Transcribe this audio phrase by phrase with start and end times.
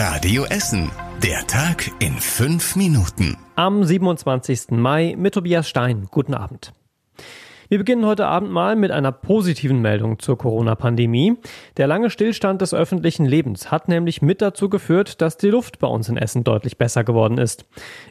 [0.00, 0.92] Radio Essen.
[1.24, 3.36] Der Tag in fünf Minuten.
[3.56, 4.70] Am 27.
[4.70, 6.06] Mai mit Tobias Stein.
[6.12, 6.72] Guten Abend.
[7.68, 11.38] Wir beginnen heute Abend mal mit einer positiven Meldung zur Corona-Pandemie.
[11.78, 15.88] Der lange Stillstand des öffentlichen Lebens hat nämlich mit dazu geführt, dass die Luft bei
[15.88, 17.64] uns in Essen deutlich besser geworden ist.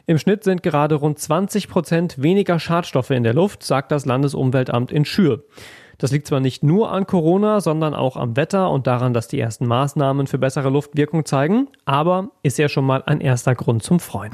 [0.04, 4.92] Im Schnitt sind gerade rund 20 Prozent weniger Schadstoffe in der Luft, sagt das Landesumweltamt
[4.92, 5.42] in Schür.
[6.00, 9.40] Das liegt zwar nicht nur an Corona, sondern auch am Wetter und daran, dass die
[9.40, 13.98] ersten Maßnahmen für bessere Luftwirkung zeigen, aber ist ja schon mal ein erster Grund zum
[13.98, 14.30] Freuen.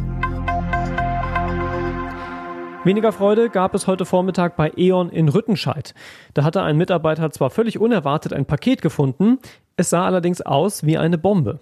[2.84, 5.94] Weniger Freude gab es heute Vormittag bei E.ON in Rüttenscheid.
[6.34, 9.38] Da hatte ein Mitarbeiter zwar völlig unerwartet ein Paket gefunden,
[9.78, 11.60] es sah allerdings aus wie eine Bombe.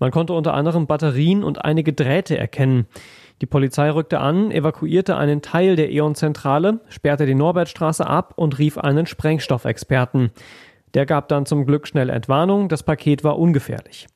[0.00, 2.86] Man konnte unter anderem Batterien und einige Drähte erkennen.
[3.42, 8.78] Die Polizei rückte an, evakuierte einen Teil der E.ON-Zentrale, sperrte die Norbertstraße ab und rief
[8.78, 10.30] einen Sprengstoffexperten.
[10.94, 14.08] Der gab dann zum Glück schnell Entwarnung, das Paket war ungefährlich.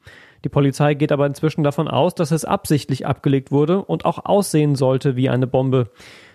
[0.44, 4.74] Die Polizei geht aber inzwischen davon aus, dass es absichtlich abgelegt wurde und auch aussehen
[4.74, 5.91] sollte wie eine Bombe.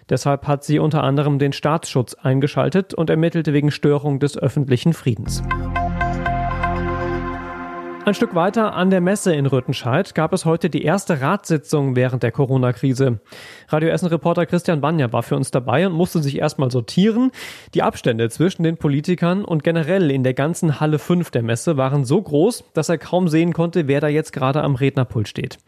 [0.09, 5.44] Deshalb hat sie unter anderem den Staatsschutz eingeschaltet und ermittelte wegen Störung des öffentlichen Friedens.
[8.10, 12.24] Ein Stück weiter an der Messe in Rüttenscheid gab es heute die erste Ratssitzung während
[12.24, 13.20] der Corona-Krise.
[13.68, 17.30] Radio Essen-Reporter Christian Banja war für uns dabei und musste sich erstmal sortieren.
[17.76, 22.04] Die Abstände zwischen den Politikern und generell in der ganzen Halle 5 der Messe waren
[22.04, 25.60] so groß, dass er kaum sehen konnte, wer da jetzt gerade am Rednerpult steht.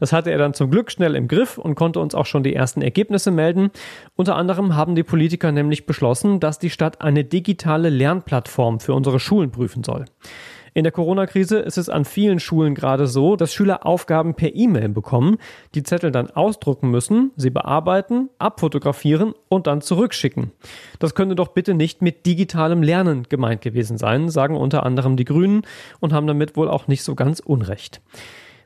[0.00, 2.56] Das hatte er dann zum Glück schnell im Griff und konnte uns auch schon die
[2.56, 3.70] ersten Ergebnisse melden.
[4.16, 9.20] Unter anderem haben die Politiker nämlich beschlossen, dass die Stadt eine digitale Lernplattform für unsere
[9.20, 10.06] Schulen prüfen soll.
[10.76, 14.88] In der Corona-Krise ist es an vielen Schulen gerade so, dass Schüler Aufgaben per E-Mail
[14.88, 15.38] bekommen,
[15.76, 20.50] die Zettel dann ausdrucken müssen, sie bearbeiten, abfotografieren und dann zurückschicken.
[20.98, 25.24] Das könnte doch bitte nicht mit digitalem Lernen gemeint gewesen sein, sagen unter anderem die
[25.24, 25.62] Grünen
[26.00, 28.02] und haben damit wohl auch nicht so ganz Unrecht.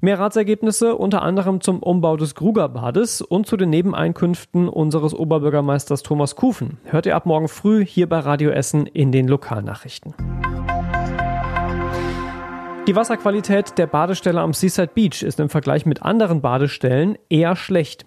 [0.01, 6.37] Mehr Ratsergebnisse unter anderem zum Umbau des Grugerbades und zu den Nebeneinkünften unseres Oberbürgermeisters Thomas
[6.37, 10.15] Kufen hört ihr ab morgen früh hier bei Radio Essen in den Lokalnachrichten.
[12.89, 18.07] Die Wasserqualität der Badestelle am Seaside Beach ist im Vergleich mit anderen Badestellen eher schlecht.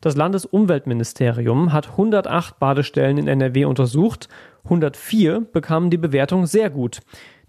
[0.00, 4.28] Das Landesumweltministerium hat 108 Badestellen in NRW untersucht.
[4.62, 7.00] 104 bekamen die Bewertung sehr gut.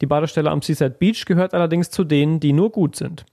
[0.02, 3.26] Die Badestelle am Seaside Beach gehört allerdings zu denen, die nur gut sind.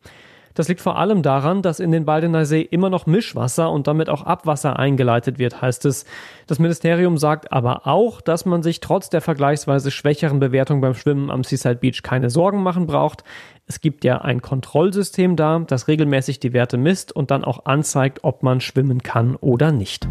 [0.58, 4.08] Das liegt vor allem daran, dass in den Baldener See immer noch Mischwasser und damit
[4.08, 6.04] auch Abwasser eingeleitet wird, heißt es.
[6.48, 11.30] Das Ministerium sagt aber auch, dass man sich trotz der vergleichsweise schwächeren Bewertung beim Schwimmen
[11.30, 13.22] am Seaside Beach keine Sorgen machen braucht.
[13.68, 18.24] Es gibt ja ein Kontrollsystem da, das regelmäßig die Werte misst und dann auch anzeigt,
[18.24, 20.08] ob man schwimmen kann oder nicht.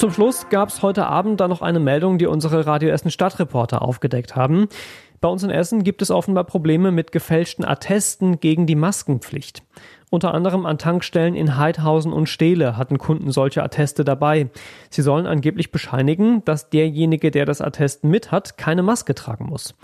[0.00, 3.82] Zum Schluss gab es heute Abend dann noch eine Meldung, die unsere Radio Essen Stadtreporter
[3.82, 4.68] aufgedeckt haben.
[5.20, 9.62] Bei uns in Essen gibt es offenbar Probleme mit gefälschten Attesten gegen die Maskenpflicht.
[10.08, 14.48] Unter anderem an Tankstellen in Heidhausen und Steele hatten Kunden solche Atteste dabei.
[14.88, 19.74] Sie sollen angeblich bescheinigen, dass derjenige, der das Attest mit hat, keine Maske tragen muss.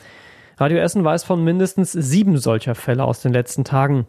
[0.58, 4.06] Radio Essen weiß von mindestens sieben solcher Fälle aus den letzten Tagen.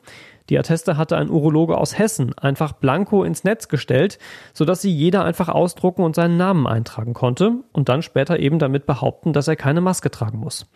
[0.50, 4.18] Die Atteste hatte ein Urologe aus Hessen einfach blanko ins Netz gestellt,
[4.53, 8.85] sodass sie jeder einfach ausdrucken und seinen Namen eintragen konnte und dann später eben damit
[8.85, 10.68] behaupten, dass er keine Maske tragen muss.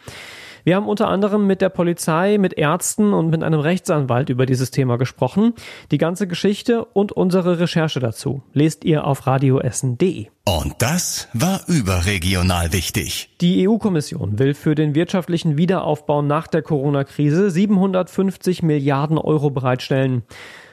[0.64, 4.72] Wir haben unter anderem mit der Polizei, mit Ärzten und mit einem Rechtsanwalt über dieses
[4.72, 5.54] Thema gesprochen.
[5.92, 10.28] Die ganze Geschichte und unsere Recherche dazu lest ihr auf radioessen.de.
[10.46, 13.36] Und das war überregional wichtig.
[13.42, 20.24] Die EU-Kommission will für den wirtschaftlichen Wiederaufbau nach der Corona-Krise 750 Milliarden Euro bereitstellen.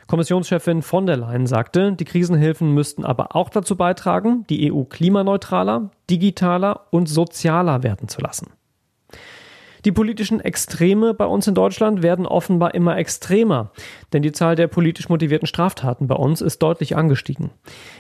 [0.07, 5.91] Kommissionschefin von der Leyen sagte, die Krisenhilfen müssten aber auch dazu beitragen, die EU klimaneutraler,
[6.09, 8.49] digitaler und sozialer werden zu lassen.
[9.85, 13.71] Die politischen Extreme bei uns in Deutschland werden offenbar immer extremer,
[14.13, 17.51] denn die Zahl der politisch motivierten Straftaten bei uns ist deutlich angestiegen.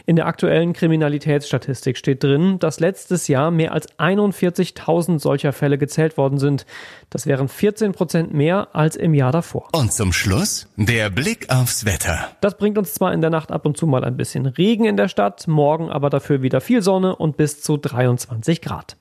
[0.07, 6.17] In der aktuellen Kriminalitätsstatistik steht drin, dass letztes Jahr mehr als 41.000 solcher Fälle gezählt
[6.17, 6.67] worden sind.
[7.11, 9.69] Das wären 14 Prozent mehr als im Jahr davor.
[9.73, 12.31] Und zum Schluss der Blick aufs Wetter.
[12.41, 14.97] Das bringt uns zwar in der Nacht ab und zu mal ein bisschen Regen in
[14.97, 18.97] der Stadt, morgen aber dafür wieder viel Sonne und bis zu 23 Grad.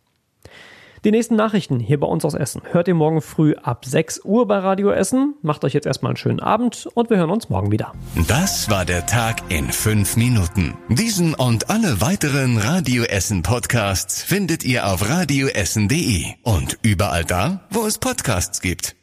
[1.07, 4.45] Die nächsten Nachrichten hier bei uns aus Essen hört ihr morgen früh ab 6 Uhr
[4.45, 5.35] bei Radio Essen.
[5.41, 7.93] Macht euch jetzt erstmal einen schönen Abend und wir hören uns morgen wieder.
[8.27, 10.73] Das war der Tag in 5 Minuten.
[10.89, 17.85] Diesen und alle weiteren Radio Essen Podcasts findet ihr auf radioessen.de und überall da, wo
[17.85, 18.96] es Podcasts gibt.